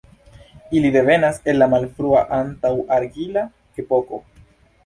[0.79, 3.47] Ili devenas el la malfrua, antaŭ-argila
[3.85, 4.25] epoko.